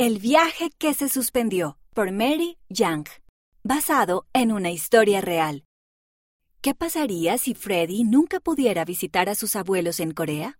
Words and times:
El 0.00 0.18
viaje 0.18 0.70
que 0.78 0.94
se 0.94 1.10
suspendió 1.10 1.76
por 1.92 2.10
Mary 2.10 2.56
Young, 2.70 3.06
basado 3.62 4.24
en 4.32 4.50
una 4.50 4.70
historia 4.70 5.20
real. 5.20 5.66
¿Qué 6.62 6.74
pasaría 6.74 7.36
si 7.36 7.52
Freddy 7.52 8.04
nunca 8.04 8.40
pudiera 8.40 8.86
visitar 8.86 9.28
a 9.28 9.34
sus 9.34 9.56
abuelos 9.56 10.00
en 10.00 10.12
Corea? 10.12 10.58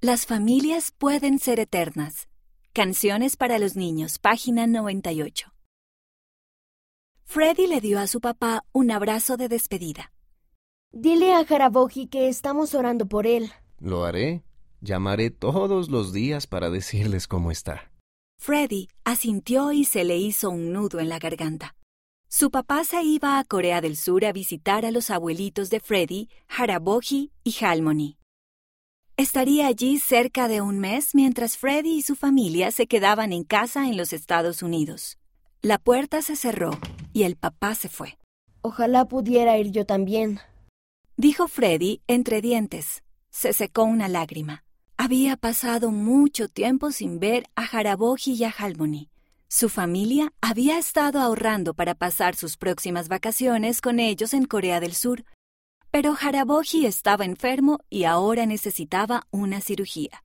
Las 0.00 0.26
familias 0.26 0.90
pueden 0.98 1.38
ser 1.38 1.60
eternas. 1.60 2.28
Canciones 2.72 3.36
para 3.36 3.60
los 3.60 3.76
niños, 3.76 4.18
página 4.18 4.66
98. 4.66 5.52
Freddy 7.22 7.68
le 7.68 7.80
dio 7.80 8.00
a 8.00 8.08
su 8.08 8.20
papá 8.20 8.64
un 8.72 8.90
abrazo 8.90 9.36
de 9.36 9.48
despedida. 9.48 10.10
Dile 10.90 11.32
a 11.32 11.46
Haraboji 11.48 12.08
que 12.08 12.28
estamos 12.28 12.74
orando 12.74 13.06
por 13.06 13.28
él. 13.28 13.52
Lo 13.78 14.04
haré. 14.04 14.42
Llamaré 14.84 15.30
todos 15.30 15.88
los 15.88 16.12
días 16.12 16.46
para 16.46 16.68
decirles 16.68 17.26
cómo 17.26 17.50
está. 17.50 17.90
Freddy 18.38 18.88
asintió 19.02 19.72
y 19.72 19.86
se 19.86 20.04
le 20.04 20.18
hizo 20.18 20.50
un 20.50 20.74
nudo 20.74 21.00
en 21.00 21.08
la 21.08 21.18
garganta. 21.18 21.74
Su 22.28 22.50
papá 22.50 22.84
se 22.84 23.02
iba 23.02 23.38
a 23.38 23.44
Corea 23.44 23.80
del 23.80 23.96
Sur 23.96 24.26
a 24.26 24.32
visitar 24.32 24.84
a 24.84 24.90
los 24.90 25.08
abuelitos 25.08 25.70
de 25.70 25.80
Freddy, 25.80 26.28
Haraboji 26.48 27.32
y 27.44 27.64
Halmoni. 27.64 28.18
Estaría 29.16 29.68
allí 29.68 29.98
cerca 29.98 30.48
de 30.48 30.60
un 30.60 30.80
mes 30.80 31.14
mientras 31.14 31.56
Freddy 31.56 31.94
y 31.94 32.02
su 32.02 32.14
familia 32.14 32.70
se 32.70 32.86
quedaban 32.86 33.32
en 33.32 33.44
casa 33.44 33.88
en 33.88 33.96
los 33.96 34.12
Estados 34.12 34.62
Unidos. 34.62 35.16
La 35.62 35.78
puerta 35.78 36.20
se 36.20 36.36
cerró 36.36 36.72
y 37.14 37.22
el 37.22 37.36
papá 37.36 37.74
se 37.74 37.88
fue. 37.88 38.18
Ojalá 38.60 39.06
pudiera 39.06 39.56
ir 39.56 39.70
yo 39.70 39.86
también. 39.86 40.40
Dijo 41.16 41.48
Freddy 41.48 42.02
entre 42.06 42.42
dientes. 42.42 43.02
Se 43.30 43.54
secó 43.54 43.84
una 43.84 44.08
lágrima. 44.08 44.63
Había 44.96 45.36
pasado 45.36 45.90
mucho 45.90 46.48
tiempo 46.48 46.92
sin 46.92 47.18
ver 47.18 47.46
a 47.56 47.62
Haraboji 47.64 48.34
y 48.34 48.44
a 48.44 48.50
Halmoni. 48.50 49.10
Su 49.48 49.68
familia 49.68 50.32
había 50.40 50.78
estado 50.78 51.20
ahorrando 51.20 51.74
para 51.74 51.94
pasar 51.94 52.36
sus 52.36 52.56
próximas 52.56 53.08
vacaciones 53.08 53.80
con 53.80 53.98
ellos 53.98 54.34
en 54.34 54.46
Corea 54.46 54.78
del 54.80 54.94
Sur, 54.94 55.24
pero 55.90 56.16
Haraboji 56.20 56.86
estaba 56.86 57.24
enfermo 57.24 57.80
y 57.90 58.04
ahora 58.04 58.46
necesitaba 58.46 59.26
una 59.30 59.60
cirugía. 59.60 60.24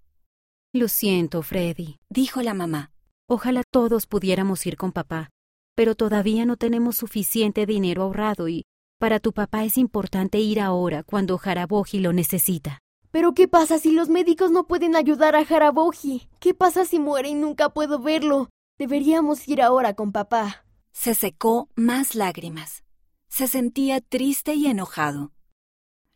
Lo 0.72 0.88
siento, 0.88 1.42
Freddy, 1.42 1.98
dijo 2.10 2.42
la 2.44 2.54
mamá. 2.54 2.92
Ojalá 3.28 3.64
todos 3.70 4.06
pudiéramos 4.06 4.66
ir 4.66 4.78
con 4.78 4.92
papá, 4.92 5.30
pero 5.76 5.96
todavía 5.96 6.46
no 6.46 6.58
tenemos 6.58 6.96
suficiente 6.96 7.66
dinero 7.66 8.04
ahorrado 8.04 8.48
y 8.48 8.66
para 9.00 9.20
tu 9.20 9.34
papá 9.34 9.64
es 9.64 9.78
importante 9.78 10.40
ir 10.40 10.60
ahora 10.60 11.04
cuando 11.04 11.40
Haraboji 11.44 12.00
lo 12.00 12.14
necesita. 12.14 12.80
Pero 13.12 13.34
¿qué 13.34 13.48
pasa 13.48 13.80
si 13.80 13.92
los 13.92 14.10
médicos 14.10 14.52
no 14.52 14.68
pueden 14.68 14.96
ayudar 14.96 15.36
a 15.36 15.40
Haraboji? 15.40 16.30
¿Qué 16.40 16.54
pasa 16.54 16.86
si 16.86 17.00
muere 17.00 17.30
y 17.30 17.34
nunca 17.34 17.70
puedo 17.70 18.00
verlo? 18.00 18.50
Deberíamos 18.78 19.48
ir 19.48 19.62
ahora 19.62 19.96
con 19.96 20.12
papá. 20.12 20.66
Se 20.92 21.16
secó 21.16 21.70
más 21.76 22.14
lágrimas. 22.14 22.84
Se 23.28 23.48
sentía 23.48 24.00
triste 24.02 24.54
y 24.54 24.68
enojado. 24.68 25.34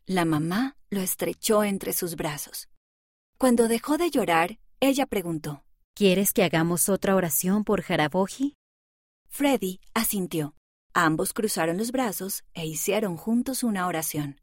La 0.05 0.25
mamá 0.25 0.77
lo 0.89 0.99
estrechó 1.01 1.63
entre 1.63 1.93
sus 1.93 2.15
brazos. 2.15 2.69
Cuando 3.37 3.67
dejó 3.67 3.97
de 3.97 4.09
llorar, 4.11 4.59
ella 4.79 5.05
preguntó: 5.05 5.63
¿Quieres 5.95 6.31
que 6.33 6.43
hagamos 6.43 6.89
otra 6.89 7.15
oración 7.15 7.63
por 7.63 7.83
Haraboji? 7.87 8.55
Freddy 9.29 9.79
asintió. 9.93 10.55
Ambos 10.93 11.33
cruzaron 11.33 11.77
los 11.77 11.91
brazos 11.91 12.43
e 12.53 12.67
hicieron 12.67 13.17
juntos 13.17 13.63
una 13.63 13.87
oración. 13.87 14.42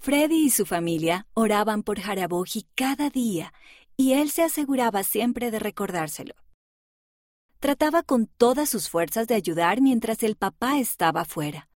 Freddy 0.00 0.44
y 0.44 0.50
su 0.50 0.64
familia 0.64 1.26
oraban 1.34 1.82
por 1.82 1.98
Haraboji 1.98 2.66
cada 2.74 3.10
día 3.10 3.52
y 3.96 4.12
él 4.12 4.30
se 4.30 4.42
aseguraba 4.42 5.02
siempre 5.02 5.50
de 5.50 5.58
recordárselo. 5.58 6.34
Trataba 7.58 8.04
con 8.04 8.26
todas 8.26 8.68
sus 8.70 8.88
fuerzas 8.88 9.26
de 9.26 9.34
ayudar 9.34 9.80
mientras 9.80 10.22
el 10.22 10.36
papá 10.36 10.78
estaba 10.78 11.24
fuera. 11.24 11.68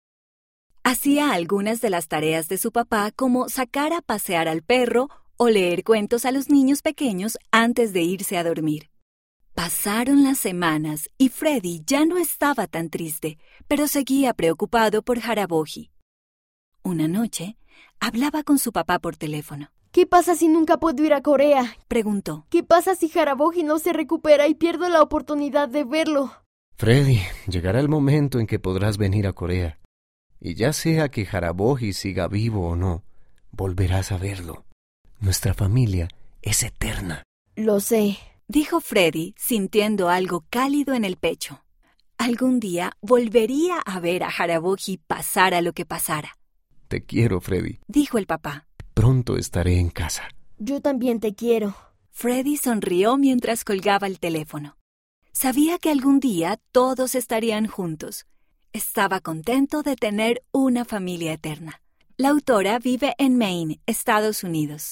Hacía 0.84 1.32
algunas 1.32 1.80
de 1.80 1.88
las 1.88 2.08
tareas 2.08 2.48
de 2.48 2.59
su 2.59 2.72
papá 2.72 3.10
como 3.10 3.48
sacar 3.48 3.94
a 3.94 4.03
pasear 4.03 4.48
al 4.48 4.62
perro 4.62 5.09
o 5.38 5.48
leer 5.48 5.82
cuentos 5.82 6.26
a 6.26 6.32
los 6.32 6.50
niños 6.50 6.82
pequeños 6.82 7.38
antes 7.50 7.94
de 7.94 8.03
irse 8.03 8.36
a 8.36 8.44
dormir. 8.44 8.91
Pasaron 9.54 10.22
las 10.22 10.38
semanas 10.38 11.09
y 11.16 11.30
Freddy 11.30 11.82
ya 11.86 12.04
no 12.04 12.19
estaba 12.19 12.66
tan 12.66 12.91
triste, 12.91 13.38
pero 13.66 13.88
seguía 13.88 14.34
preocupado 14.34 15.03
por 15.03 15.19
Haraboji. 15.19 15.91
Una 16.82 17.09
noche, 17.09 17.56
hablaba 18.00 18.42
con 18.42 18.58
su 18.58 18.72
papá 18.72 18.98
por 18.98 19.16
teléfono. 19.16 19.70
¿Qué 19.92 20.06
pasa 20.06 20.36
si 20.36 20.46
nunca 20.46 20.78
puedo 20.78 21.04
ir 21.04 21.12
a 21.12 21.20
Corea? 21.22 21.76
preguntó. 21.88 22.46
¿Qué 22.48 22.62
pasa 22.62 22.94
si 22.94 23.10
Haraboji 23.12 23.64
no 23.64 23.78
se 23.80 23.92
recupera 23.92 24.46
y 24.46 24.54
pierdo 24.54 24.88
la 24.88 25.02
oportunidad 25.02 25.68
de 25.68 25.82
verlo? 25.82 26.32
Freddy, 26.76 27.20
llegará 27.48 27.80
el 27.80 27.88
momento 27.88 28.38
en 28.38 28.46
que 28.46 28.60
podrás 28.60 28.98
venir 28.98 29.26
a 29.26 29.32
Corea. 29.32 29.80
Y 30.41 30.54
ya 30.54 30.72
sea 30.72 31.08
que 31.10 31.26
Haraboji 31.30 31.92
siga 31.92 32.28
vivo 32.28 32.68
o 32.68 32.76
no, 32.76 33.02
volverás 33.50 34.12
a 34.12 34.16
verlo. 34.16 34.64
Nuestra 35.18 35.54
familia 35.54 36.08
es 36.41 36.62
eterna. 36.62 37.24
Lo 37.56 37.80
sé, 37.80 38.16
dijo 38.47 38.80
Freddy, 38.80 39.34
sintiendo 39.36 40.08
algo 40.08 40.44
cálido 40.48 40.94
en 40.94 41.04
el 41.04 41.16
pecho. 41.16 41.62
Algún 42.16 42.60
día 42.60 42.92
volvería 43.00 43.78
a 43.78 43.98
ver 43.98 44.22
a 44.22 44.28
Haraboji 44.28 44.98
pasara 44.98 45.60
lo 45.62 45.72
que 45.72 45.84
pasara. 45.84 46.36
Te 46.91 47.05
quiero, 47.05 47.41
Freddy, 47.41 47.78
dijo 47.87 48.19
el 48.19 48.27
papá. 48.27 48.67
Pronto 48.95 49.37
estaré 49.37 49.78
en 49.78 49.91
casa. 49.91 50.25
Yo 50.59 50.81
también 50.81 51.21
te 51.21 51.37
quiero. 51.37 51.77
Freddy 52.11 52.56
sonrió 52.56 53.17
mientras 53.17 53.62
colgaba 53.62 54.09
el 54.09 54.19
teléfono. 54.19 54.77
Sabía 55.31 55.78
que 55.78 55.91
algún 55.91 56.19
día 56.19 56.59
todos 56.73 57.15
estarían 57.15 57.69
juntos. 57.69 58.27
Estaba 58.73 59.21
contento 59.21 59.84
de 59.84 59.95
tener 59.95 60.43
una 60.51 60.84
familia 60.84 61.33
eterna. 61.33 61.81
La 62.17 62.31
autora 62.31 62.81
vive 62.81 63.15
en 63.19 63.39
Maine, 63.39 63.81
Estados 63.87 64.43
Unidos. 64.43 64.83